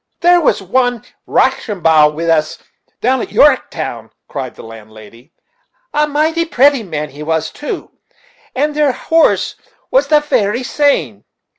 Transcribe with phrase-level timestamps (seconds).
[0.21, 2.57] "There was one Roshambow wid us
[3.01, 5.31] down at Yorrektown," cried the landlady
[5.93, 7.91] "a mighty pratty man he was too;
[8.55, 9.57] and their horse
[9.91, 11.23] was the very same.